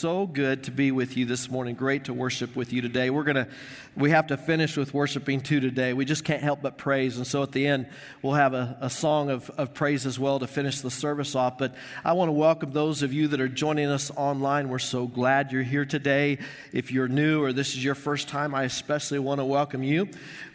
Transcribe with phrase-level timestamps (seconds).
[0.00, 1.74] so good to be with you this morning.
[1.74, 3.10] Great to worship with you today.
[3.10, 3.46] We're going to,
[3.94, 5.92] we have to finish with worshiping too today.
[5.92, 7.18] We just can't help but praise.
[7.18, 7.86] And so at the end,
[8.22, 11.58] we'll have a, a song of, of praise as well to finish the service off.
[11.58, 14.70] But I want to welcome those of you that are joining us online.
[14.70, 16.38] We're so glad you're here today.
[16.72, 20.08] If you're new or this is your first time, I especially want to welcome you.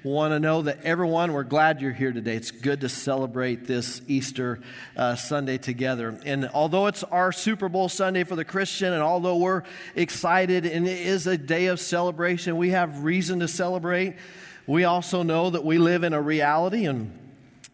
[0.04, 2.36] Want to know that everyone, we're glad you're here today.
[2.36, 4.59] It's good to celebrate this Easter
[4.96, 6.20] uh, Sunday together.
[6.25, 9.64] And although it's our Super Bowl Sunday for the Christian, and although we're
[9.96, 14.16] excited and it is a day of celebration, we have reason to celebrate.
[14.68, 17.18] We also know that we live in a reality, and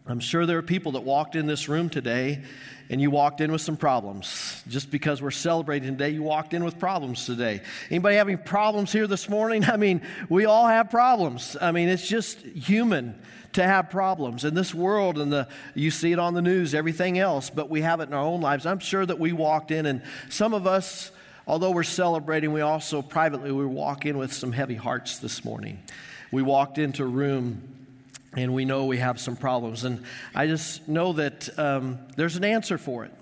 [0.06, 2.42] I'm sure there are people that walked in this room today
[2.90, 4.62] and you walked in with some problems.
[4.68, 7.62] Just because we're celebrating today, you walked in with problems today.
[7.88, 9.64] Anybody having problems here this morning?
[9.68, 11.56] I mean, we all have problems.
[11.60, 13.18] I mean, it's just human
[13.54, 17.18] to have problems in this world and the you see it on the news, everything
[17.18, 18.66] else, but we have it in our own lives.
[18.66, 21.10] I'm sure that we walked in and some of us
[21.46, 25.82] although we're celebrating, we also privately we walk in with some heavy hearts this morning.
[26.30, 27.62] We walked into a room
[28.34, 29.84] and we know we have some problems.
[29.84, 33.12] And I just know that um, there's an answer for it.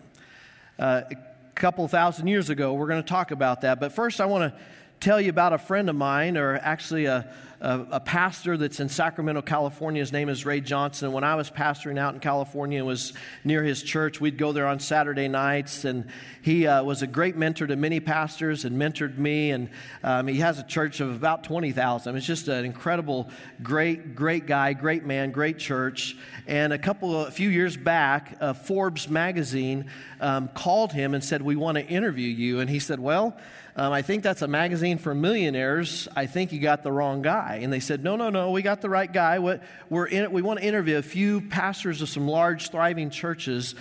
[0.79, 1.17] Uh, a
[1.55, 3.81] couple thousand years ago, we're going to talk about that.
[3.81, 4.61] But first, I want to
[5.01, 8.89] tell you about a friend of mine, or actually a, a, a, pastor that's in
[8.89, 10.01] Sacramento, California.
[10.01, 11.13] His name is Ray Johnson.
[11.13, 13.13] When I was pastoring out in California was
[13.45, 15.85] near his church, we'd go there on Saturday nights.
[15.85, 16.07] And
[16.41, 19.51] he uh, was a great mentor to many pastors and mentored me.
[19.51, 19.69] And
[20.03, 22.17] um, he has a church of about 20,000.
[22.17, 23.29] It's just an incredible,
[23.63, 26.17] great, great guy, great man, great church.
[26.47, 31.23] And a couple, of, a few years back, uh, Forbes magazine um, called him and
[31.23, 32.61] said, We want to interview you.
[32.61, 33.37] And he said, Well,
[33.77, 36.09] um, I think that's a magazine for millionaires.
[36.17, 37.50] I think you got the wrong guy.
[37.57, 39.39] And they said, No, no, no, we got the right guy.
[39.89, 43.75] We're in, we want to interview a few pastors of some large, thriving churches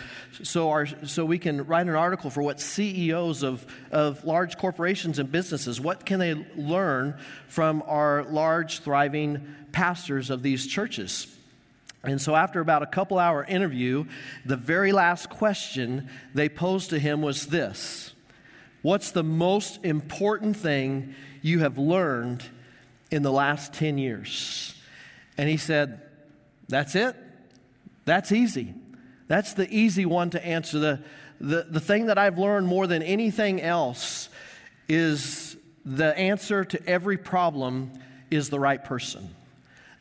[0.44, 5.20] so, our, so we can write an article for what CEOs of, of large corporations
[5.20, 7.18] and businesses, what can they learn
[7.48, 11.28] from our large, thriving pastors of these churches?
[12.04, 14.06] And so, after about a couple hour interview,
[14.46, 18.14] the very last question they posed to him was this
[18.82, 22.46] What's the most important thing you have learned
[23.12, 24.76] in the last 10 years?
[25.38, 26.02] And he said,
[26.68, 27.16] That's it.
[28.06, 28.74] That's easy.
[29.28, 30.80] That's the easy one to answer.
[30.80, 31.04] The,
[31.40, 34.30] the, the thing that I've learned more than anything else
[34.88, 35.56] is
[35.86, 37.92] the answer to every problem
[38.32, 39.34] is the right person.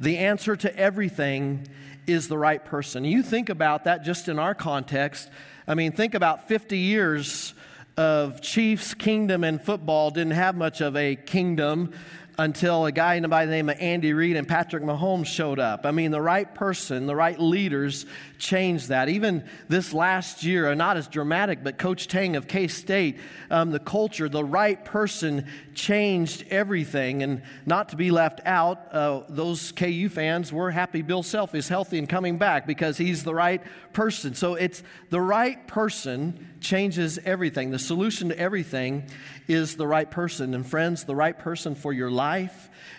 [0.00, 1.68] The answer to everything
[2.06, 3.04] is the right person.
[3.04, 5.28] You think about that just in our context.
[5.66, 7.54] I mean, think about 50 years
[7.96, 11.92] of Chiefs kingdom and football didn't have much of a kingdom
[12.38, 15.84] until a guy by the name of Andy Reid and Patrick Mahomes showed up.
[15.84, 18.06] I mean, the right person, the right leaders
[18.38, 19.08] changed that.
[19.08, 23.18] Even this last year, not as dramatic, but Coach Tang of K State,
[23.50, 27.24] um, the culture, the right person changed everything.
[27.24, 31.66] And not to be left out, uh, those KU fans were happy Bill Self is
[31.66, 33.62] healthy and coming back because he's the right
[33.92, 34.34] person.
[34.34, 37.72] So it's the right person changes everything.
[37.72, 39.04] The solution to everything
[39.48, 40.54] is the right person.
[40.54, 42.27] And friends, the right person for your life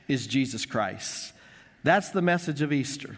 [0.08, 1.34] is Jesus Christ.
[1.84, 3.16] That's the message of Easter.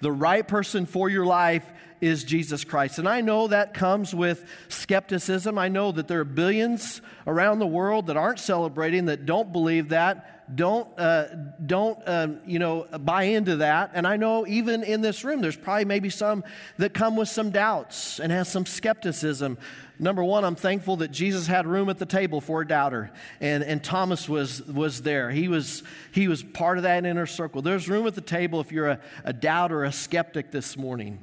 [0.00, 1.64] The right person for your life
[2.00, 2.98] is Jesus Christ.
[2.98, 5.58] And I know that comes with skepticism.
[5.58, 9.90] I know that there are billions around the world that aren't celebrating, that don't believe
[9.90, 11.26] that, don't, uh,
[11.64, 13.90] don't uh, you know, buy into that.
[13.94, 16.44] And I know even in this room, there's probably maybe some
[16.78, 19.58] that come with some doubts and has some skepticism.
[19.98, 23.10] Number one, I'm thankful that Jesus had room at the table for a doubter,
[23.40, 25.28] and, and Thomas was, was there.
[25.30, 25.82] He was,
[26.12, 27.62] he was part of that inner circle.
[27.62, 31.18] There's room at the table if you're a, a doubter, a skeptic this morning.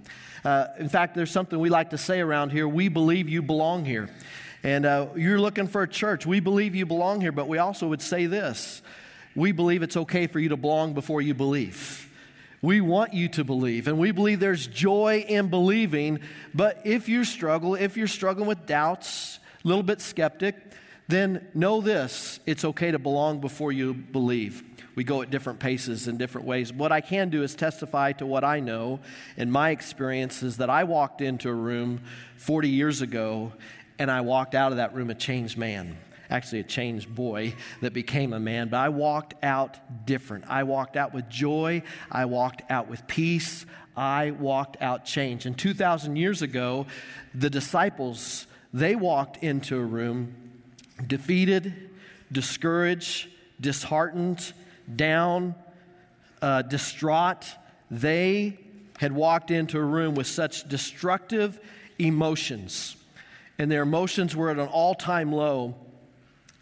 [0.46, 3.84] Uh, in fact, there's something we like to say around here we believe you belong
[3.84, 4.08] here.
[4.62, 6.26] And uh, you're looking for a church.
[6.26, 8.84] We believe you belong here, but we also would say this
[9.36, 12.10] we believe it's okay for you to belong before you believe.
[12.62, 16.20] We want you to believe, and we believe there's joy in believing.
[16.54, 20.56] But if you struggle, if you're struggling with doubts, a little bit skeptic,
[21.08, 24.64] then know this it's okay to belong before you believe.
[24.96, 26.72] We go at different paces in different ways.
[26.72, 29.00] What I can do is testify to what I know
[29.38, 32.02] and my experience is that I walked into a room
[32.38, 33.52] 40 years ago
[34.00, 35.98] and I walked out of that room a changed man
[36.30, 40.46] actually a changed boy that became a man, but I walked out different.
[40.48, 41.84] I walked out with joy.
[42.12, 43.66] I walked out with peace.
[43.96, 45.46] I walked out changed.
[45.46, 46.86] And 2,000 years ago,
[47.34, 50.36] the disciples, they walked into a room
[51.08, 51.90] defeated,
[52.32, 53.28] discouraged,
[53.60, 54.54] disheartened,
[54.94, 55.56] down,
[56.42, 57.46] uh, distraught.
[57.90, 58.60] They
[58.98, 61.60] had walked into a room with such destructive
[62.00, 62.96] emotions,
[63.58, 65.76] and their emotions were at an all time low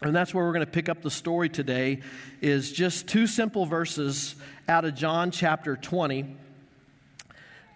[0.04, 2.00] and that's where we're going to pick up the story today
[2.42, 4.34] is just two simple verses
[4.68, 6.36] out of John chapter 20.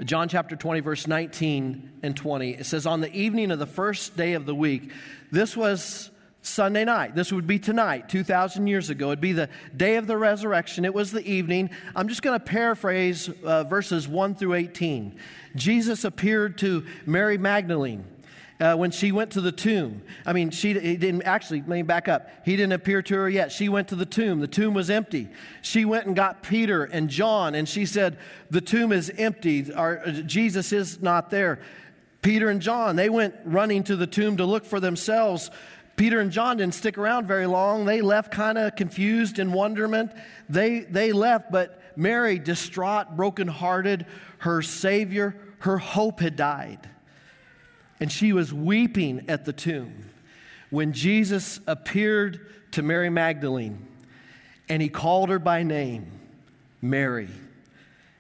[0.05, 2.51] John chapter 20, verse 19 and 20.
[2.51, 4.93] It says, On the evening of the first day of the week,
[5.33, 6.08] this was
[6.43, 7.15] Sunday night.
[7.15, 9.09] This would be tonight, 2,000 years ago.
[9.09, 10.85] It'd be the day of the resurrection.
[10.85, 11.71] It was the evening.
[11.97, 15.19] I'm just going to paraphrase uh, verses 1 through 18.
[15.57, 18.05] Jesus appeared to Mary Magdalene
[18.61, 20.03] uh, when she went to the tomb.
[20.27, 22.29] I mean, she he didn't actually, let me back up.
[22.45, 23.53] He didn't appear to her yet.
[23.53, 24.41] She went to the tomb.
[24.41, 25.29] The tomb was empty.
[25.63, 28.19] She went and got Peter and John, and she said,
[28.51, 29.73] The tomb is empty.
[29.73, 31.61] Our, Jesus is not there.
[32.21, 35.51] Peter and John, they went running to the tomb to look for themselves.
[35.99, 37.85] Peter and John didn't stick around very long.
[37.85, 40.13] They left kind of confused in wonderment.
[40.49, 44.07] They, they left, but Mary, distraught, brokenhearted,
[44.39, 46.89] her Savior, her hope had died
[48.01, 50.11] and she was weeping at the tomb
[50.71, 53.87] when Jesus appeared to Mary Magdalene
[54.69, 56.07] and he called her by name,
[56.83, 57.29] Mary.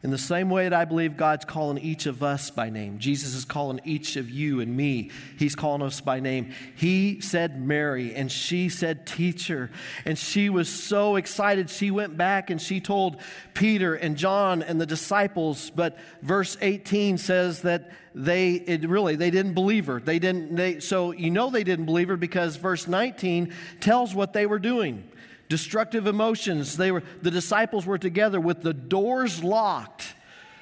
[0.09, 3.35] In the same way that I believe God's calling each of us by name, Jesus
[3.35, 5.11] is calling each of you and me.
[5.39, 6.55] He's calling us by name.
[6.77, 9.71] He said Mary, and she said teacher.
[10.07, 11.69] And she was so excited.
[11.69, 13.21] She went back and she told
[13.53, 15.69] Peter and John and the disciples.
[15.69, 20.01] But verse 18 says that they it really they didn't believe her.
[20.01, 24.33] They didn't they so you know they didn't believe her because verse 19 tells what
[24.33, 25.07] they were doing
[25.49, 26.77] destructive emotions.
[26.77, 30.15] They were, the disciples were together with the doors locked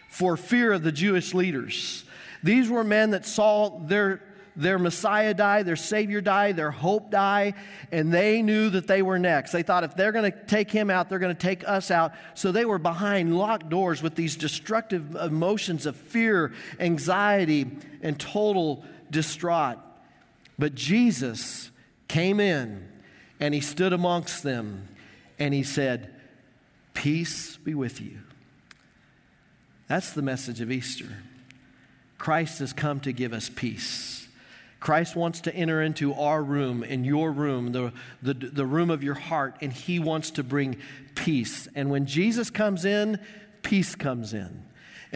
[0.09, 2.05] for fear of the Jewish leaders.
[2.43, 4.23] These were men that saw their,
[4.55, 7.55] their Messiah die, their Savior die, their hope die,
[7.91, 9.53] and they knew that they were next.
[9.53, 12.13] They thought if they're going to take him out, they're going to take us out.
[12.35, 17.67] So they were behind locked doors with these destructive emotions of fear, anxiety,
[18.03, 19.79] and total distraught.
[20.59, 21.71] But Jesus
[22.09, 22.89] came in
[23.41, 24.89] and he stood amongst them
[25.39, 26.13] and he said,
[26.95, 28.21] Peace be with you.
[29.89, 31.19] That's the message of Easter.
[32.19, 34.27] Christ has come to give us peace.
[34.81, 37.93] Christ wants to enter into our room, in your room, the,
[38.23, 40.77] the, the room of your heart, and he wants to bring
[41.15, 41.69] peace.
[41.75, 43.19] And when Jesus comes in,
[43.63, 44.63] peace comes in.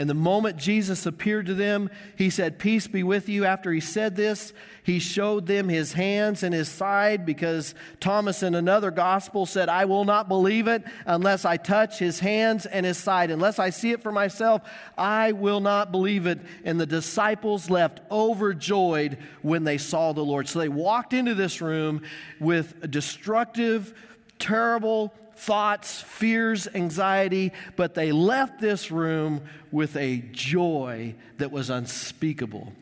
[0.01, 3.45] And the moment Jesus appeared to them, he said, Peace be with you.
[3.45, 8.55] After he said this, he showed them his hands and his side because Thomas in
[8.55, 12.97] another gospel said, I will not believe it unless I touch his hands and his
[12.97, 13.31] side.
[13.31, 14.63] Unless I see it for myself,
[14.97, 16.41] I will not believe it.
[16.65, 20.49] And the disciples left overjoyed when they saw the Lord.
[20.49, 22.01] So they walked into this room
[22.39, 23.93] with destructive,
[24.39, 29.41] terrible, thoughts, fears, anxiety, but they left this room
[29.73, 32.73] with a joy that was unspeakable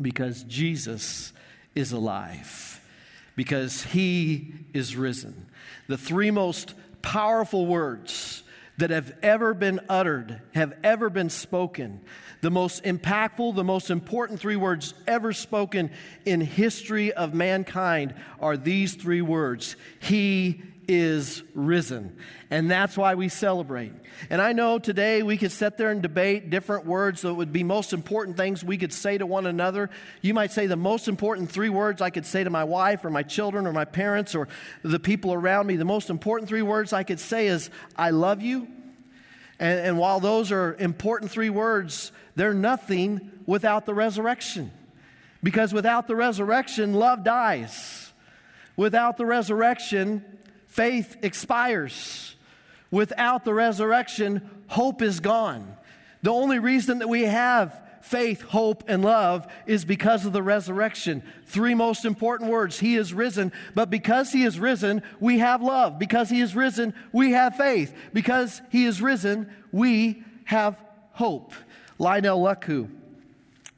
[0.00, 1.32] because Jesus
[1.74, 2.80] is alive,
[3.34, 5.46] because he is risen.
[5.88, 8.42] The three most powerful words
[8.78, 12.00] that have ever been uttered, have ever been spoken.
[12.40, 15.90] The most impactful, the most important three words ever spoken
[16.24, 20.62] in history of mankind are these three words He
[20.92, 22.16] is risen.
[22.50, 23.92] And that's why we celebrate.
[24.30, 27.62] And I know today we could sit there and debate different words that would be
[27.62, 29.90] most important things we could say to one another.
[30.20, 33.10] You might say the most important three words I could say to my wife or
[33.10, 34.48] my children or my parents or
[34.82, 35.76] the people around me.
[35.76, 38.68] The most important three words I could say is, I love you.
[39.58, 44.70] And, and while those are important three words, they're nothing without the resurrection.
[45.42, 48.12] Because without the resurrection, love dies.
[48.76, 50.24] Without the resurrection,
[50.72, 52.34] faith expires.
[52.90, 55.76] Without the resurrection, hope is gone.
[56.22, 61.22] The only reason that we have faith, hope, and love is because of the resurrection.
[61.46, 65.98] Three most important words He is risen, but because He is risen, we have love.
[65.98, 67.94] Because He is risen, we have faith.
[68.14, 71.52] Because He is risen, we have hope.
[71.98, 72.88] Lionel Luckhoo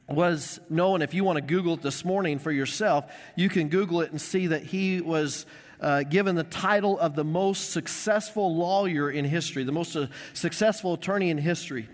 [0.07, 4.01] was known, if you want to Google it this morning for yourself, you can Google
[4.01, 5.45] it and see that he was
[5.81, 10.93] uh, given the title of the most successful lawyer in history, the most uh, successful
[10.93, 11.87] attorney in history.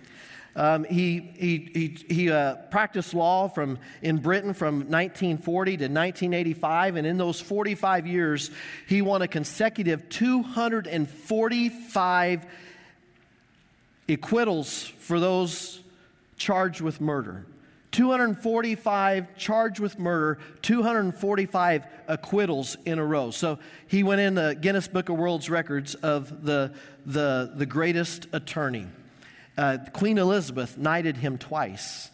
[0.55, 6.97] Um, he he, he, he uh, practiced law from, in Britain from 1940 to 1985,
[6.97, 8.51] and in those 45 years,
[8.88, 12.45] he won a consecutive 245
[14.09, 15.79] acquittals for those
[16.35, 17.45] charged with murder.
[17.91, 23.31] 245 charged with murder, 245 acquittals in a row.
[23.31, 26.74] So he went in the Guinness Book of World's Records of the,
[27.05, 28.88] the, the greatest attorney.
[29.57, 32.10] Uh, Queen Elizabeth knighted him twice.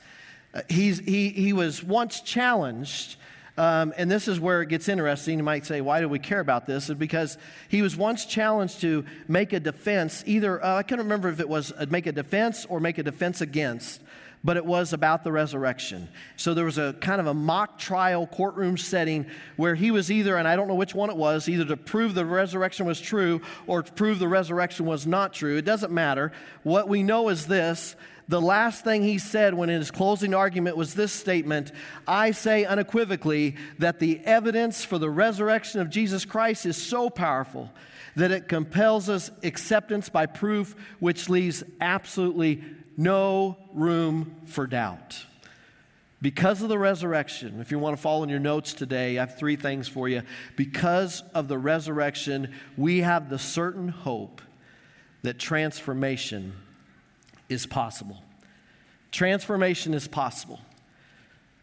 [0.53, 3.17] Uh, he's, he, he was once challenged
[3.60, 5.39] Um, and this is where it gets interesting.
[5.39, 6.89] You might say, why do we care about this?
[6.91, 11.27] It's because he was once challenged to make a defense, either, uh, I can't remember
[11.29, 14.01] if it was make a defense or make a defense against
[14.44, 16.08] but it was about the resurrection.
[16.36, 19.25] So there was a kind of a mock trial courtroom setting
[19.56, 22.13] where he was either, and I don't know which one it was, either to prove
[22.13, 25.58] the resurrection was true or to prove the resurrection was not true.
[25.58, 26.32] It doesn't matter.
[26.63, 27.96] What we know is this
[28.29, 31.72] the last thing he said when in his closing argument was this statement
[32.06, 37.72] I say unequivocally that the evidence for the resurrection of Jesus Christ is so powerful
[38.17, 42.63] that it compels us acceptance by proof, which leaves absolutely
[42.98, 45.24] no room for doubt.
[46.20, 49.38] Because of the resurrection, if you want to follow in your notes today, I have
[49.38, 50.24] three things for you.
[50.56, 54.42] Because of the resurrection, we have the certain hope
[55.22, 56.54] that transformation
[57.50, 58.24] is possible.
[59.12, 60.60] Transformation is possible.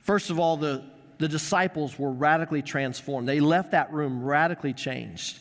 [0.02, 0.84] First of all, the,
[1.18, 3.28] the disciples were radically transformed.
[3.28, 5.40] They left that room radically changed.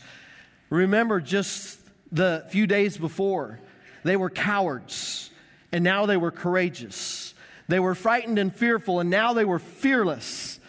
[0.72, 1.80] Remember, just
[2.12, 3.60] the few days before,
[4.04, 5.30] they were cowards
[5.74, 7.34] and now they were courageous.
[7.68, 10.60] They were frightened and fearful, and now they were fearless.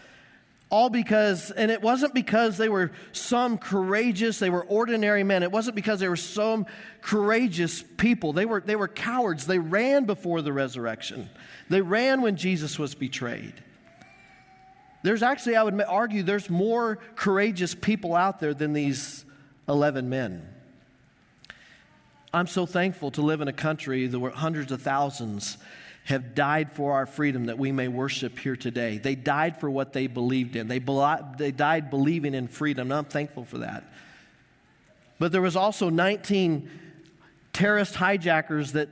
[0.71, 5.43] All because, and it wasn't because they were some courageous, they were ordinary men.
[5.43, 6.65] It wasn't because they were some
[7.03, 8.33] courageous people.
[8.33, 9.47] They were, they were cowards.
[9.47, 11.29] They ran before the resurrection,
[11.69, 13.55] they ran when Jesus was betrayed.
[15.03, 19.27] There's actually, I would argue, there's more courageous people out there than these
[19.69, 20.54] 11 men.
[22.35, 25.57] I'm so thankful to live in a country where hundreds of thousands
[26.07, 28.99] have died for our freedom that we may worship here today.
[28.99, 30.67] They died for what they believed in.
[30.67, 30.81] They,
[31.39, 33.85] they died believing in freedom, and I'm thankful for that.
[35.21, 36.69] But there was also 19
[37.53, 38.89] terrorist hijackers that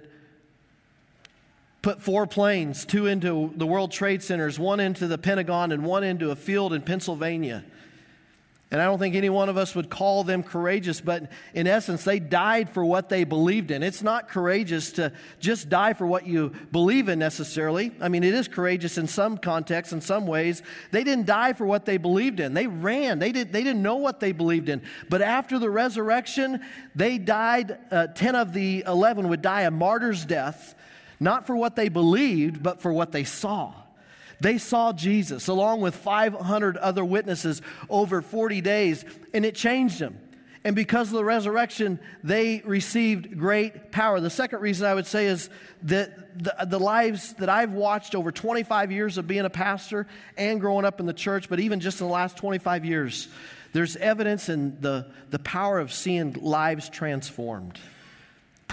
[1.83, 6.05] put four planes, two into the World Trade Centers, one into the Pentagon, and one
[6.05, 7.65] into a field in Pennsylvania.
[8.73, 12.05] And I don't think any one of us would call them courageous, but in essence,
[12.05, 13.83] they died for what they believed in.
[13.83, 17.93] It's not courageous to just die for what you believe in necessarily.
[18.01, 20.63] I mean, it is courageous in some contexts, in some ways.
[20.91, 22.55] They didn't die for what they believed in.
[22.55, 23.19] They ran.
[23.19, 24.81] They, did, they didn't know what they believed in.
[25.11, 26.63] But after the resurrection,
[26.95, 30.75] they died, uh, 10 of the 11 would die a martyr's death,
[31.21, 33.82] not for what they believed, but for what they saw.
[34.43, 40.19] They saw Jesus along with 500 other witnesses over 40 days, and it changed them.
[40.65, 44.19] And because of the resurrection, they received great power.
[44.19, 45.49] The second reason I would say is
[45.85, 50.61] that the, the, lives that I've watched over 25 years of being a pastor and
[50.61, 53.29] growing up in the church, but even just in the last 25 years,
[53.73, 57.79] there's evidence in the, the power of seeing lives transformed.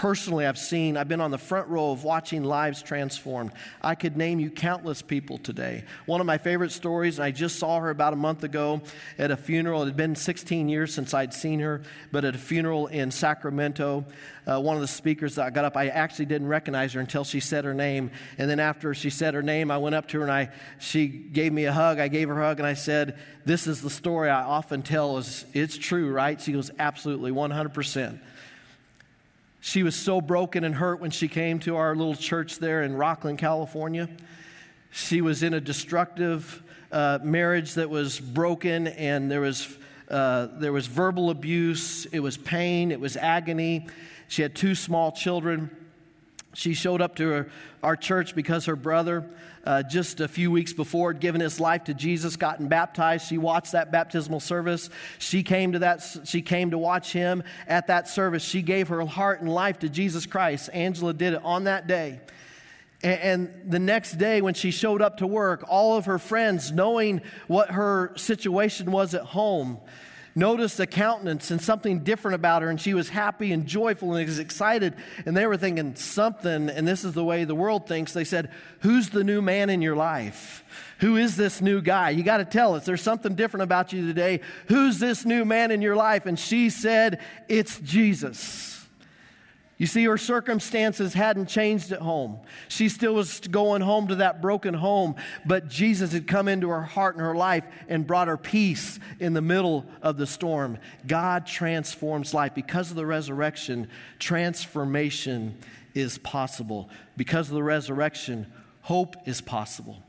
[0.00, 3.52] Personally, I've seen, I've been on the front row of watching lives transformed.
[3.82, 5.84] I could name you countless people today.
[6.06, 8.80] One of my favorite stories, and I just saw her about a month ago
[9.18, 9.82] at a funeral.
[9.82, 14.06] It had been 16 years since I'd seen her, but at a funeral in Sacramento,
[14.46, 17.40] uh, one of the speakers that got up, I actually didn't recognize her until she
[17.40, 18.10] said her name.
[18.38, 21.08] And then after she said her name, I went up to her and I, she
[21.08, 21.98] gave me a hug.
[21.98, 25.18] I gave her a hug and I said, This is the story I often tell.
[25.18, 26.40] Is It's true, right?
[26.40, 28.18] She goes, Absolutely, 100%.
[29.60, 32.94] She was so broken and hurt when she came to our little church there in
[32.94, 34.08] Rocklin, California.
[34.90, 39.76] She was in a destructive uh, marriage that was broken, and there was,
[40.08, 43.86] uh, there was verbal abuse, it was pain, it was agony.
[44.28, 45.70] She had two small children.
[46.52, 47.50] She showed up to her,
[47.82, 49.24] our church because her brother,
[49.64, 53.28] uh, just a few weeks before, had given his life to Jesus, gotten baptized.
[53.28, 54.90] She watched that baptismal service.
[55.18, 56.04] She came to that.
[56.24, 58.42] She came to watch him at that service.
[58.42, 60.70] She gave her heart and life to Jesus Christ.
[60.72, 62.20] Angela did it on that day.
[63.02, 67.22] And the next day, when she showed up to work, all of her friends, knowing
[67.46, 69.78] what her situation was at home,
[70.34, 74.26] noticed a countenance and something different about her, and she was happy and joyful and
[74.26, 74.94] was excited.
[75.26, 78.12] And they were thinking something, and this is the way the world thinks.
[78.12, 80.64] They said, Who's the new man in your life?
[81.00, 82.10] Who is this new guy?
[82.10, 82.84] You got to tell us.
[82.84, 84.40] There's something different about you today.
[84.66, 86.26] Who's this new man in your life?
[86.26, 88.69] And she said, It's Jesus.
[89.80, 92.38] You see, her circumstances hadn't changed at home.
[92.68, 95.14] She still was going home to that broken home,
[95.46, 99.32] but Jesus had come into her heart and her life and brought her peace in
[99.32, 100.76] the middle of the storm.
[101.06, 102.54] God transforms life.
[102.54, 105.56] Because of the resurrection, transformation
[105.94, 106.90] is possible.
[107.16, 110.02] Because of the resurrection, hope is possible.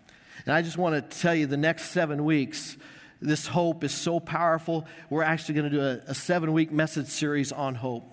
[0.46, 2.76] And I just want to tell you the next seven weeks,
[3.22, 4.86] this hope is so powerful.
[5.10, 8.11] We're actually going to do a, a seven week message series on hope.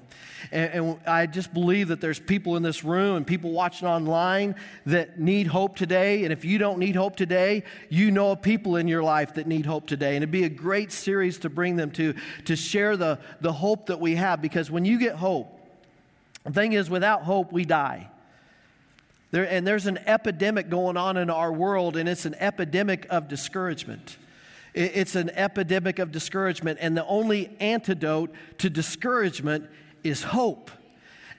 [0.53, 4.55] And, and, I just believe that there's people in this room and people watching online
[4.87, 6.25] that need hope today.
[6.25, 9.47] And if you don't need hope today, you know of people in your life that
[9.47, 10.17] need hope today.
[10.17, 12.15] And it'd be a great series to bring them to,
[12.47, 14.41] to share the, the hope that we have.
[14.43, 15.55] Because when you get hope,
[16.45, 18.11] the thing is, without hope, we die.
[19.31, 23.29] There, and there's an epidemic going on in our world, and it's an epidemic of
[23.29, 24.17] discouragement.
[24.75, 29.69] It's an epidemic of discouragement, and the only antidote to discouragement
[30.05, 30.71] is hope.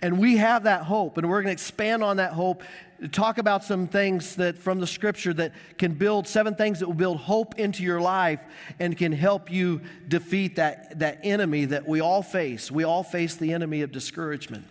[0.02, 2.64] And we have that hope, and we're going to expand on that hope,
[3.12, 6.94] talk about some things that from the scripture that can build seven things that will
[6.94, 8.42] build hope into your life
[8.80, 12.72] and can help you defeat that, that enemy that we all face.
[12.72, 14.66] We all face the enemy of discouragement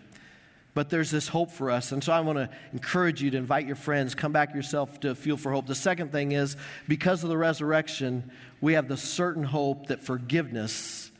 [0.79, 1.91] but there's this hope for us.
[1.91, 5.13] And so I want to encourage you to invite your friends, come back yourself to
[5.13, 5.67] feel for hope.
[5.67, 6.55] The second thing is
[6.87, 8.31] because of the resurrection,
[8.61, 11.11] we have the certain hope that forgiveness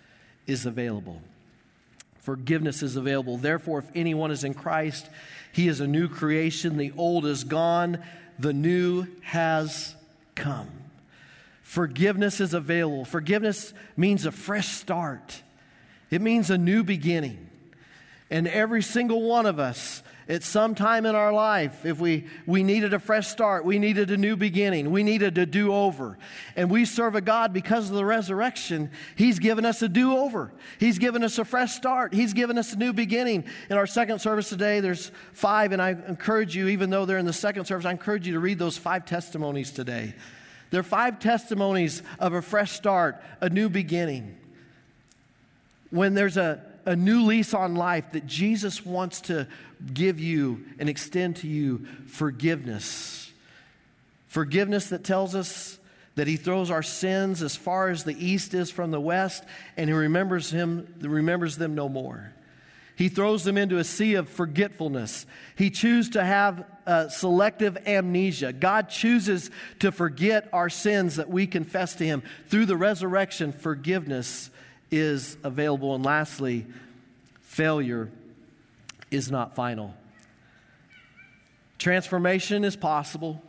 [0.48, 1.22] is available.
[2.20, 3.38] Forgiveness is available.
[3.38, 5.10] Therefore, if anyone is in Christ,
[5.52, 6.78] he is a new creation.
[6.78, 8.04] The old is gone,
[8.38, 9.96] the new has
[10.36, 10.70] come.
[11.64, 13.06] Forgiveness is available.
[13.06, 15.44] Forgiveness means a fresh start,
[16.10, 17.46] it means a new beginning.
[18.32, 22.62] And every single one of us, at some time in our life, if we, we
[22.62, 26.20] needed a fresh start, we needed a new beginning, we needed a do over.
[26.56, 28.92] And we serve a God because of the resurrection.
[29.16, 32.74] He's given us a do over, He's given us a fresh start, He's given us
[32.74, 33.44] a new beginning.
[33.72, 37.26] In our second service today, there's five, and I encourage you, even though they're in
[37.26, 40.14] the second service, I encourage you to read those five testimonies today.
[40.70, 44.38] There are five testimonies of a fresh start, a new beginning.
[45.90, 49.48] When there's a a new lease on life that Jesus wants to
[49.94, 53.32] give you and extend to you forgiveness.
[54.28, 55.80] Forgiveness that tells us
[56.16, 59.44] that he throws our sins as far as the east is from the west
[59.78, 62.34] and he remembers him remembers them no more.
[63.00, 65.26] He throws them into a sea of forgetfulness.
[65.56, 68.52] He chooses to have uh, selective amnesia.
[68.52, 72.24] God chooses to forget our sins that we confess to Him.
[72.48, 74.50] Through the resurrection, forgiveness
[74.92, 75.96] is available.
[75.96, 76.66] And lastly,
[77.42, 78.10] failure
[79.12, 79.94] is not final.
[81.78, 83.42] Transformation is possible,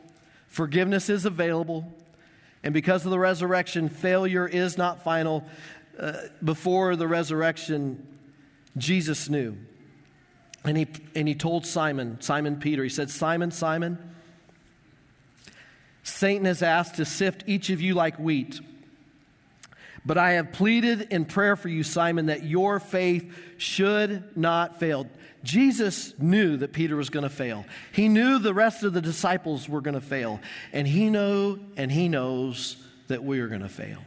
[0.48, 1.92] forgiveness is available,
[2.62, 5.44] and because of the resurrection, failure is not final.
[5.98, 8.06] Uh, before the resurrection,
[8.76, 9.56] Jesus knew.
[10.64, 13.98] And he, and he told Simon, Simon Peter, he said, Simon, Simon,
[16.02, 18.60] Satan has asked to sift each of you like wheat.
[20.04, 25.06] But I have pleaded in prayer for you, Simon, that your faith should not fail.
[25.42, 27.64] Jesus knew that Peter was going to fail.
[27.92, 30.40] He knew the rest of the disciples were going to fail.
[30.72, 32.76] And he knew and he knows
[33.08, 33.98] that we are going to fail.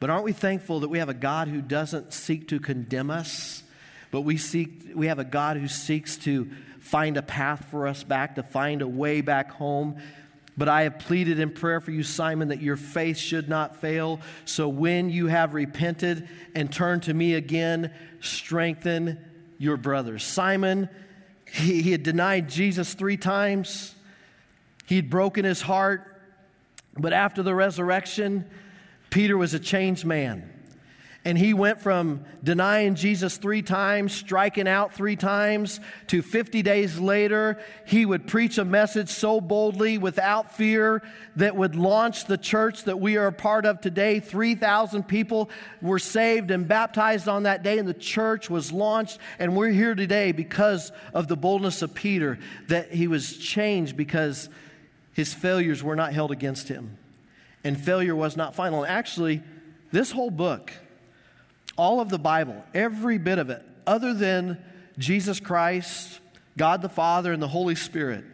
[0.00, 3.62] But aren't we thankful that we have a God who doesn't seek to condemn us,
[4.10, 8.04] but we seek we have a God who seeks to find a path for us
[8.04, 9.96] back, to find a way back home
[10.56, 14.20] but I have pleaded in prayer for you, Simon, that your faith should not fail.
[14.44, 19.18] So when you have repented and turned to me again, strengthen
[19.58, 20.22] your brothers.
[20.22, 20.88] Simon,
[21.50, 23.94] he, he had denied Jesus three times,
[24.86, 26.10] he had broken his heart.
[26.96, 28.48] But after the resurrection,
[29.10, 30.53] Peter was a changed man.
[31.26, 36.98] And he went from denying Jesus three times, striking out three times, to 50 days
[36.98, 41.02] later, he would preach a message so boldly without fear
[41.36, 44.20] that would launch the church that we are a part of today.
[44.20, 45.48] 3,000 people
[45.80, 49.18] were saved and baptized on that day, and the church was launched.
[49.38, 54.50] And we're here today because of the boldness of Peter, that he was changed because
[55.14, 56.98] his failures were not held against him.
[57.62, 58.82] And failure was not final.
[58.82, 59.42] And actually,
[59.90, 60.70] this whole book,
[61.76, 64.62] all of the Bible, every bit of it, other than
[64.98, 66.20] Jesus Christ,
[66.56, 68.24] God the Father, and the Holy Spirit,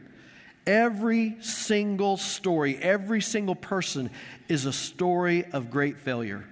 [0.67, 4.11] every single story, every single person
[4.49, 6.47] is a story of great failure.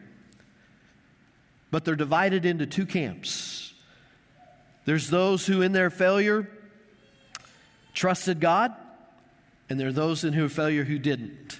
[1.71, 3.75] But they're divided into two camps.
[4.87, 6.49] There's those who, in their failure,
[7.93, 8.75] trusted God,
[9.69, 11.59] and there are those in their failure who didn't.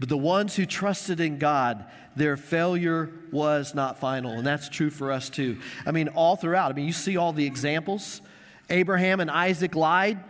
[0.00, 1.84] But the ones who trusted in God,
[2.20, 4.32] their failure was not final.
[4.32, 5.58] And that's true for us too.
[5.86, 6.70] I mean, all throughout.
[6.70, 8.20] I mean, you see all the examples.
[8.68, 10.22] Abraham and Isaac lied.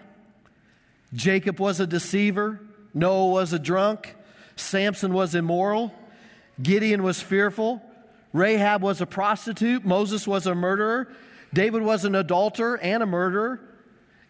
[1.12, 2.60] Jacob was a deceiver.
[2.94, 4.14] Noah was a drunk.
[4.54, 5.92] Samson was immoral.
[6.62, 7.82] Gideon was fearful.
[8.32, 9.84] Rahab was a prostitute.
[9.84, 11.08] Moses was a murderer.
[11.52, 13.60] David was an adulterer and a murderer.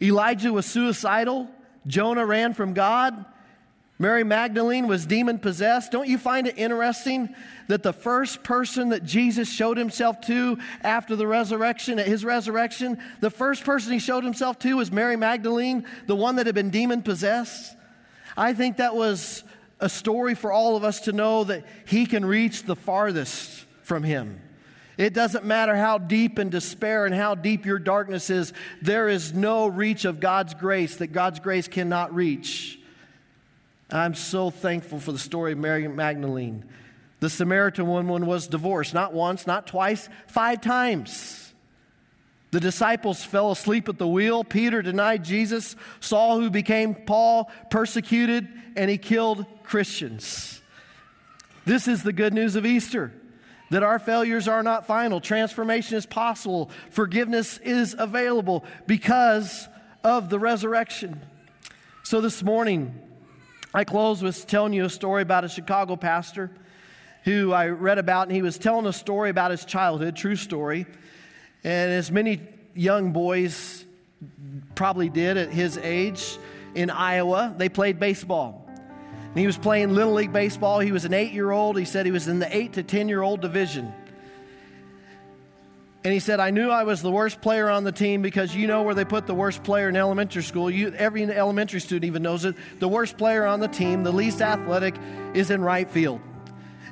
[0.00, 1.50] Elijah was suicidal.
[1.86, 3.22] Jonah ran from God.
[4.00, 5.92] Mary Magdalene was demon possessed.
[5.92, 7.34] Don't you find it interesting
[7.68, 12.96] that the first person that Jesus showed himself to after the resurrection, at his resurrection,
[13.20, 16.70] the first person he showed himself to was Mary Magdalene, the one that had been
[16.70, 17.76] demon possessed?
[18.38, 19.44] I think that was
[19.80, 24.02] a story for all of us to know that he can reach the farthest from
[24.02, 24.40] him.
[24.96, 29.34] It doesn't matter how deep in despair and how deep your darkness is, there is
[29.34, 32.79] no reach of God's grace that God's grace cannot reach.
[33.92, 36.64] I'm so thankful for the story of Mary Magdalene.
[37.20, 41.52] The Samaritan woman was divorced, not once, not twice, five times.
[42.50, 44.42] The disciples fell asleep at the wheel.
[44.42, 45.76] Peter denied Jesus.
[46.00, 50.60] Saul, who became Paul, persecuted, and he killed Christians.
[51.64, 53.12] This is the good news of Easter
[53.70, 55.20] that our failures are not final.
[55.20, 56.70] Transformation is possible.
[56.90, 59.68] Forgiveness is available because
[60.02, 61.20] of the resurrection.
[62.02, 62.98] So this morning,
[63.72, 66.50] I close with telling you a story about a Chicago pastor
[67.22, 70.86] who I read about, and he was telling a story about his childhood, true story.
[71.62, 72.40] And as many
[72.74, 73.84] young boys
[74.74, 76.36] probably did at his age
[76.74, 78.68] in Iowa, they played baseball.
[78.68, 80.80] And he was playing Little League Baseball.
[80.80, 81.78] He was an eight year old.
[81.78, 83.94] He said he was in the eight to 10 year old division.
[86.02, 88.66] And he said, I knew I was the worst player on the team because you
[88.66, 90.70] know where they put the worst player in elementary school.
[90.70, 92.56] You, every elementary student even knows it.
[92.78, 94.94] The worst player on the team, the least athletic,
[95.34, 96.22] is in right field.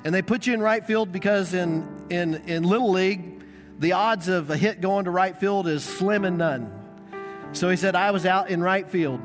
[0.05, 3.43] And they put you in right field because in, in, in Little League,
[3.79, 6.71] the odds of a hit going to right field is slim and none.
[7.53, 9.21] So he said, I was out in right field.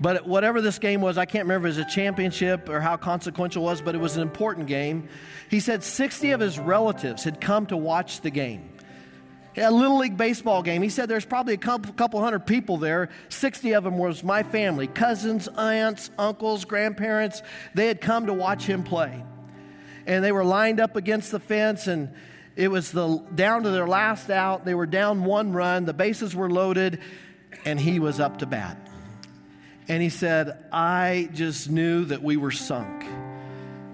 [0.00, 2.96] But whatever this game was, I can't remember if it was a championship or how
[2.96, 5.08] consequential it was, but it was an important game.
[5.50, 8.70] He said 60 of his relatives had come to watch the game.
[9.56, 10.82] A little league baseball game.
[10.82, 13.08] He said there's probably a couple, couple hundred people there.
[13.28, 17.42] 60 of them was my family cousins, aunts, uncles, grandparents.
[17.74, 19.24] They had come to watch him play.
[20.06, 22.14] And they were lined up against the fence, and
[22.54, 24.64] it was the, down to their last out.
[24.64, 27.00] They were down one run, the bases were loaded,
[27.64, 28.87] and he was up to bat.
[29.88, 33.06] And he said, I just knew that we were sunk.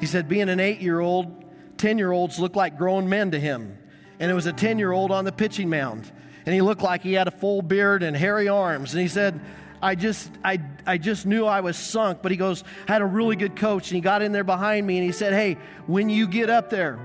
[0.01, 1.45] He said, being an eight year old,
[1.79, 3.79] 10 year olds looked like grown men to him.
[4.19, 6.11] And it was a 10 year old on the pitching mound.
[6.47, 8.93] And he looked like he had a full beard and hairy arms.
[8.93, 9.41] And he said,
[9.81, 12.23] I just, I, I just knew I was sunk.
[12.23, 13.91] But he goes, I had a really good coach.
[13.91, 16.71] And he got in there behind me and he said, Hey, when you get up
[16.71, 16.99] there,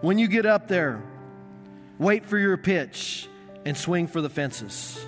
[0.00, 1.02] when you get up there,
[1.98, 3.28] wait for your pitch
[3.64, 5.07] and swing for the fences.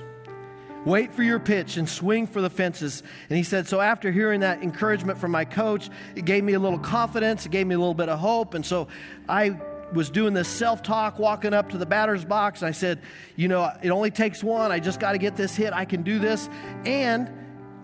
[0.87, 3.03] Wait for your pitch and swing for the fences.
[3.29, 6.59] And he said, So after hearing that encouragement from my coach, it gave me a
[6.59, 8.55] little confidence, it gave me a little bit of hope.
[8.55, 8.89] And so
[9.29, 9.61] I
[9.93, 12.63] was doing this self talk, walking up to the batter's box.
[12.63, 13.03] and I said,
[13.37, 14.73] You know, it only takes one.
[14.73, 15.73] I just got to get this hit.
[15.73, 16.49] I can do this.
[16.87, 17.31] And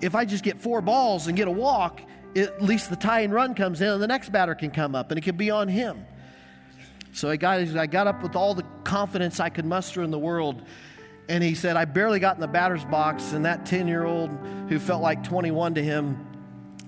[0.00, 2.00] if I just get four balls and get a walk,
[2.34, 5.18] at least the tying run comes in and the next batter can come up and
[5.18, 6.06] it can be on him.
[7.12, 10.18] So I got, I got up with all the confidence I could muster in the
[10.18, 10.62] world.
[11.28, 14.30] And he said, I barely got in the batter's box, and that 10 year old
[14.68, 16.24] who felt like 21 to him,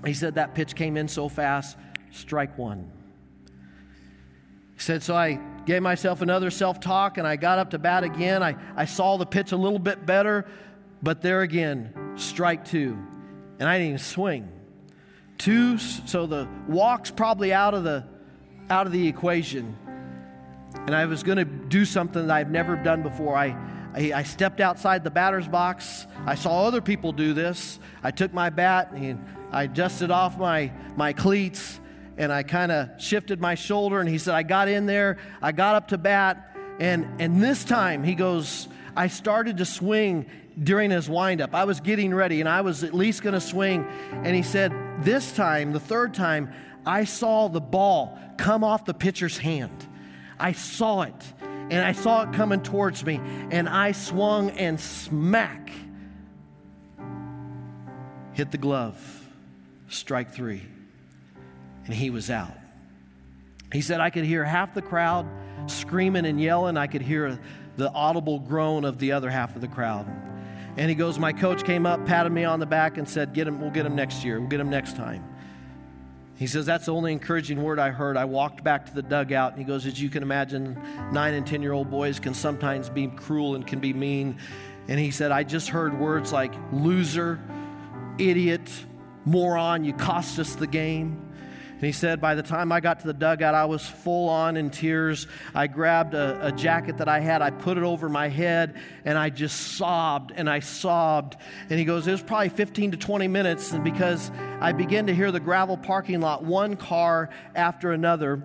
[0.05, 1.77] he said that pitch came in so fast,
[2.13, 2.91] strike one.
[4.75, 8.05] He said, So I gave myself another self talk and I got up to bat
[8.05, 8.43] again.
[8.43, 10.47] I, I saw the pitch a little bit better,
[11.03, 12.97] but there again, strike two.
[13.59, 14.49] And I didn't even swing.
[15.37, 18.05] Two, so the walk's probably out of the,
[18.71, 19.77] out of the equation.
[20.87, 23.37] And I was going to do something that I've never done before.
[23.37, 23.57] I,
[23.99, 26.07] I, I stepped outside the batter's box.
[26.25, 27.81] I saw other people do this.
[28.03, 31.81] I took my bat and I dusted off my, my cleats
[32.17, 33.99] and I kind of shifted my shoulder.
[33.99, 37.65] And he said, I got in there, I got up to bat, and, and this
[37.65, 40.27] time he goes, I started to swing
[40.63, 41.55] during his windup.
[41.55, 43.85] I was getting ready and I was at least going to swing.
[44.13, 46.53] And he said, This time, the third time,
[46.87, 49.87] I saw the ball come off the pitcher's hand.
[50.39, 51.33] I saw it
[51.71, 55.71] and I saw it coming towards me, and I swung and smack
[58.33, 59.29] hit the glove,
[59.89, 60.63] strike three,
[61.87, 62.57] and he was out.
[63.73, 65.27] He said, I could hear half the crowd
[65.67, 66.77] screaming and yelling.
[66.77, 67.39] I could hear
[67.77, 70.07] the audible groan of the other half of the crowd.
[70.77, 73.49] And he goes, My coach came up, patted me on the back, and said, Get
[73.49, 74.39] him, we'll get him next year.
[74.39, 75.25] We'll get him next time.
[76.39, 78.17] He says, That's the only encouraging word I heard.
[78.17, 80.81] I walked back to the dugout, and he goes, As you can imagine,
[81.13, 84.39] nine and 10 year old boys can sometimes be cruel and can be mean.
[84.87, 87.41] And he said, I just heard words like loser,
[88.19, 88.71] idiot,
[89.25, 91.28] moron, you cost us the game.
[91.79, 94.57] And he said, By the time I got to the dugout, I was full on
[94.57, 95.29] in tears.
[95.55, 99.17] I grabbed a, a, jacket that I had, I put it over my head, and
[99.17, 101.37] I just sobbed and I sobbed.
[101.71, 105.15] And he goes, It was probably 15 to 20 minutes, and because I began to
[105.15, 108.43] hear the gravel parking lot, one car after another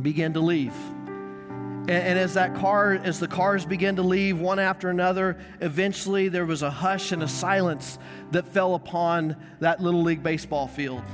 [0.00, 0.72] began to leave.
[0.72, 6.30] And, and as that car, as the cars began to leave one after another, eventually
[6.30, 7.98] there was a hush and a silence
[8.30, 11.04] that fell upon that little league baseball field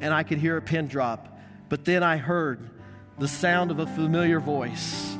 [0.00, 1.38] and I could hear a pin drop.
[1.68, 2.70] But then I heard
[3.18, 5.16] the sound of a familiar voice.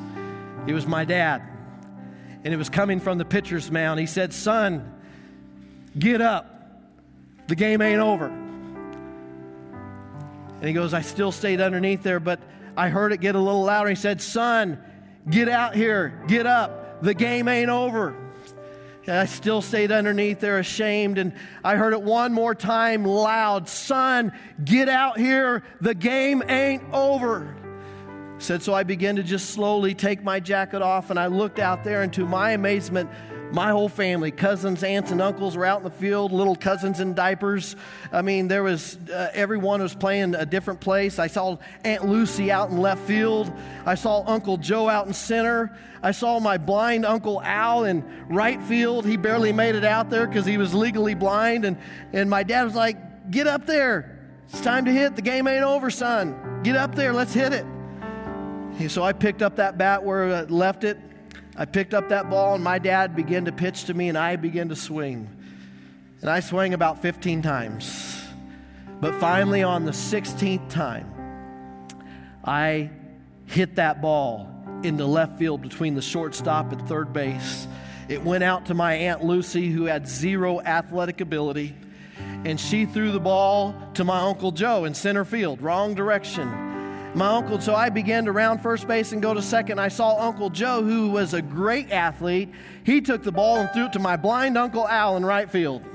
[0.67, 1.43] It was my dad,
[2.45, 4.01] and it was coming from the pitcher's mound.
[4.01, 4.93] He said, Son,
[5.99, 6.53] get up.
[7.47, 8.27] The game ain't over.
[8.27, 12.41] And he goes, I still stayed underneath there, but
[12.77, 13.91] I heard it get a little louder.
[13.91, 14.83] He said, Son,
[15.29, 17.03] get out here, get up.
[17.03, 18.17] The game ain't over.
[19.09, 21.19] I still stayed underneath there, ashamed.
[21.19, 24.33] And I heard it one more time loud Son,
[24.65, 25.63] get out here.
[25.81, 27.57] The game ain't over.
[28.39, 31.85] Said, so I began to just slowly take my jacket off, and I looked out
[31.85, 33.09] there, and to my amazement,
[33.53, 37.15] my whole family, cousins, aunts, and uncles were out in the field, little cousins in
[37.15, 37.77] diapers.
[38.13, 41.19] I mean, there was, uh, everyone was playing a different place.
[41.19, 43.53] I saw Aunt Lucy out in left field.
[43.85, 45.77] I saw Uncle Joe out in center.
[46.03, 49.07] I saw my blind Uncle Al in right field.
[49.07, 51.65] He barely made it out there because he was legally blind.
[51.65, 51.79] And,
[52.13, 52.99] and my dad was like,
[53.31, 54.21] Get up there.
[54.49, 55.17] It's time to hit.
[55.17, 56.61] The game ain't over, son.
[56.63, 57.13] Get up there.
[57.13, 57.67] Let's hit it.
[58.89, 60.99] So I picked up that bat where I left it
[61.59, 64.37] I picked up that ball, and my dad began to pitch to me, and I
[64.37, 65.29] began to swing.
[66.21, 68.23] And I swung about 15 times.
[69.01, 71.11] But finally, on the 16th time,
[72.45, 72.91] I
[73.47, 77.67] hit that ball in the left field between the shortstop and third base.
[78.09, 81.75] It went out to my Aunt Lucy, who had zero athletic ability,
[82.45, 86.66] and she threw the ball to my Uncle Joe in center field, wrong direction
[87.17, 87.61] my uncle.
[87.61, 89.81] So I began to round first base and go to second.
[89.81, 92.51] I saw Uncle Joe, who was a great athlete.
[92.85, 95.83] He took the ball and threw it to my blind Uncle Al in right field.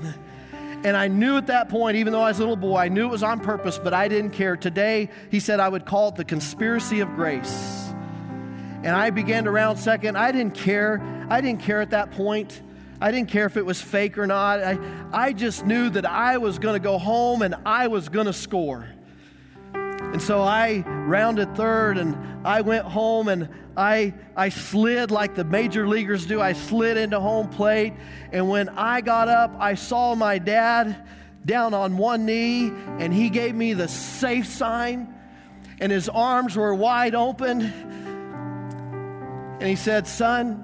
[0.84, 3.06] And I knew at that point, even though I was a little boy, I knew
[3.06, 4.56] it was on purpose, but I didn't care.
[4.56, 7.92] Today, he said I would call it the conspiracy of grace.
[8.82, 10.18] And I began to round second.
[10.18, 11.00] I didn't care.
[11.30, 12.60] I didn't care at that point.
[13.00, 14.60] I didn't care if it was fake or not.
[14.60, 14.76] I,
[15.12, 18.32] I just knew that I was going to go home and I was going to
[18.32, 18.88] score.
[20.12, 25.44] And so I rounded third and I went home and I, I slid like the
[25.44, 26.40] major leaguers do.
[26.40, 27.94] I slid into home plate.
[28.30, 31.08] And when I got up, I saw my dad
[31.44, 35.12] down on one knee and he gave me the safe sign
[35.82, 37.60] and his arms were wide open.
[39.60, 40.62] And he said, Son,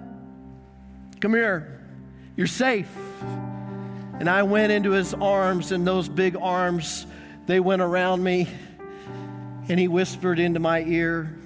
[1.20, 1.84] come here.
[2.36, 2.88] You're safe.
[4.20, 7.04] And I went into his arms, and those big arms,
[7.46, 8.48] they went around me.
[9.68, 11.36] And he whispered into my ear,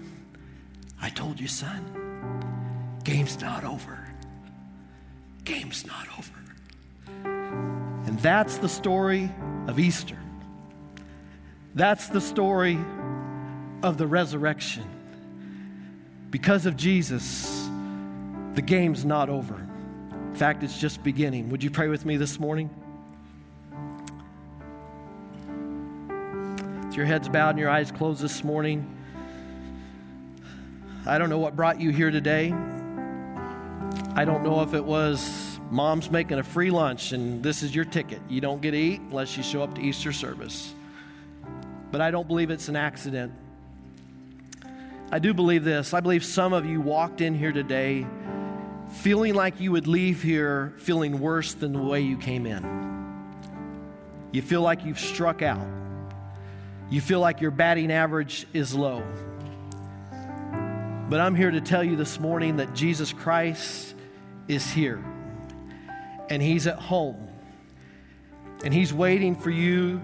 [1.00, 3.98] I told you, son, game's not over.
[5.44, 6.32] Game's not over.
[8.06, 9.30] And that's the story
[9.66, 10.18] of Easter.
[11.74, 12.78] That's the story
[13.82, 14.84] of the resurrection.
[16.30, 17.68] Because of Jesus,
[18.54, 19.56] the game's not over.
[19.56, 21.50] In fact, it's just beginning.
[21.50, 22.70] Would you pray with me this morning?
[26.92, 28.86] With your heads bowed and your eyes closed this morning,
[31.06, 32.52] I don't know what brought you here today.
[34.14, 37.86] I don't know if it was mom's making a free lunch and this is your
[37.86, 38.20] ticket.
[38.28, 40.74] You don't get to eat unless you show up to Easter service.
[41.90, 43.32] But I don't believe it's an accident.
[45.10, 45.94] I do believe this.
[45.94, 48.06] I believe some of you walked in here today
[48.96, 52.62] feeling like you would leave here feeling worse than the way you came in.
[54.30, 55.66] You feel like you've struck out
[56.92, 59.02] you feel like your batting average is low.
[61.08, 63.94] But I'm here to tell you this morning that Jesus Christ
[64.46, 65.02] is here
[66.28, 67.28] and He's at home
[68.62, 70.02] and He's waiting for you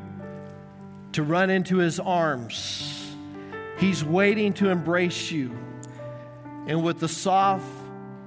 [1.13, 3.15] to run into His arms.
[3.77, 5.55] He's waiting to embrace you
[6.67, 7.69] and with the soft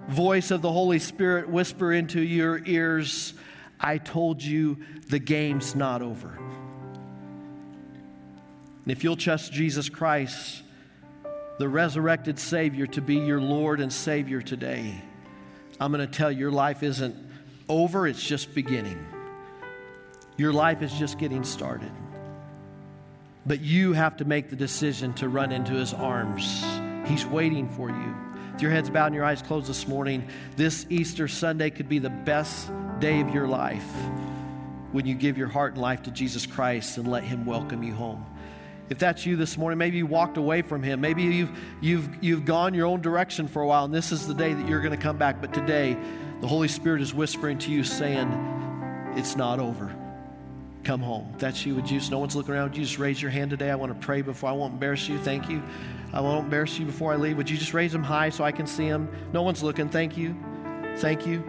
[0.08, 3.34] voice of the Holy Spirit whisper into your ears,
[3.80, 6.38] I told you the game's not over.
[8.84, 10.64] And if you'll trust Jesus Christ,
[11.60, 15.02] the resurrected Savior, to be your Lord and Savior today,
[15.80, 17.16] I'm going to tell you your life isn't
[17.70, 19.06] over, it's just beginning.
[20.38, 21.92] Your life is just getting started.
[23.46, 26.64] But you have to make the decision to run into His arms.
[27.06, 28.16] He's waiting for you.
[28.54, 32.00] With your heads bowed and your eyes closed this morning, this Easter Sunday could be
[32.00, 33.90] the best day of your life
[34.92, 37.94] when you give your heart and life to Jesus Christ and let Him welcome you
[37.94, 38.26] home.
[38.92, 41.00] If that's you this morning, maybe you walked away from Him.
[41.00, 44.34] Maybe you've, you've, you've gone your own direction for a while, and this is the
[44.34, 45.40] day that you're going to come back.
[45.40, 45.98] But today,
[46.42, 48.28] the Holy Spirit is whispering to you, saying,
[49.16, 49.96] It's not over.
[50.84, 51.30] Come home.
[51.36, 52.02] If that's you, would you?
[52.10, 52.72] No one's looking around.
[52.72, 53.72] Would you just raise your hand today?
[53.72, 55.18] I want to pray before I won't embarrass you.
[55.20, 55.64] Thank you.
[56.12, 57.38] I won't embarrass you before I leave.
[57.38, 59.08] Would you just raise them high so I can see them?
[59.32, 59.88] No one's looking.
[59.88, 60.36] Thank you.
[60.98, 61.42] Thank you.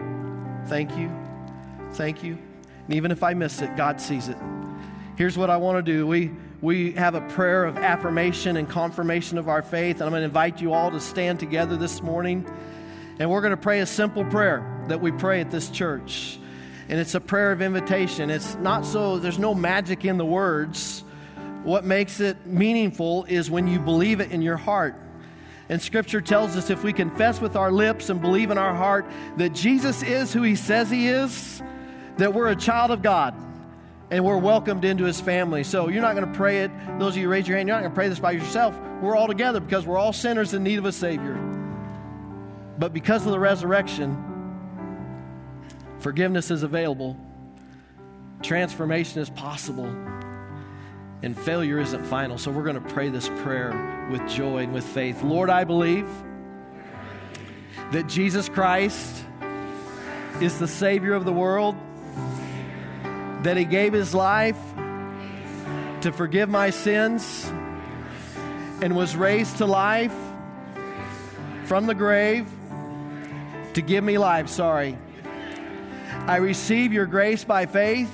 [0.67, 1.11] Thank you.
[1.95, 2.39] Thank you.
[2.87, 4.37] And even if I miss it, God sees it.
[5.17, 6.07] Here's what I want to do.
[6.07, 6.31] We
[6.63, 10.27] we have a prayer of affirmation and confirmation of our faith, and I'm going to
[10.27, 12.49] invite you all to stand together this morning.
[13.19, 16.39] And we're going to pray a simple prayer that we pray at this church.
[16.89, 18.31] And it's a prayer of invitation.
[18.31, 21.03] It's not so, there's no magic in the words.
[21.65, 24.95] What makes it meaningful is when you believe it in your heart.
[25.69, 29.05] And scripture tells us if we confess with our lips and believe in our heart
[29.37, 31.61] that Jesus is who he says he is,
[32.19, 33.35] that we're a child of God
[34.13, 35.65] and we're welcomed into his family.
[35.65, 36.71] So you're not going to pray it.
[36.99, 38.79] Those of you raise your hand, you're not going to pray this by yourself.
[39.01, 41.35] We're all together because we're all sinners in need of a Savior.
[42.79, 44.15] But because of the resurrection,
[46.01, 47.17] forgiveness is available,
[48.43, 49.89] transformation is possible,
[51.23, 52.37] and failure isn't final.
[52.37, 55.23] So we're going to pray this prayer with joy and with faith.
[55.23, 56.07] Lord, I believe
[57.93, 59.25] that Jesus Christ
[60.43, 61.77] is the Savior of the world
[63.43, 64.59] that He gave His life
[66.03, 67.51] to forgive my sins
[68.83, 70.15] and was raised to life
[71.65, 72.47] from the grave
[73.75, 74.49] to give me life.
[74.49, 74.99] Sorry.
[76.27, 78.11] I receive your grace by faith.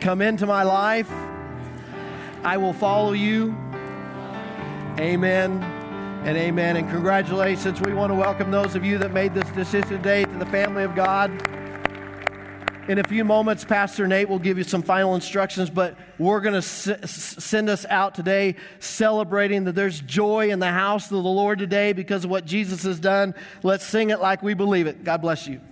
[0.00, 1.10] Come into my life.
[2.42, 3.56] I will follow you.
[4.98, 5.62] Amen
[6.24, 6.76] and amen.
[6.76, 7.80] And congratulations.
[7.80, 10.84] We want to welcome those of you that made this decision today to the family
[10.84, 11.30] of God.
[12.86, 16.52] In a few moments, Pastor Nate will give you some final instructions, but we're going
[16.52, 16.90] to s-
[17.42, 21.94] send us out today celebrating that there's joy in the house of the Lord today
[21.94, 23.34] because of what Jesus has done.
[23.62, 25.02] Let's sing it like we believe it.
[25.02, 25.62] God bless you.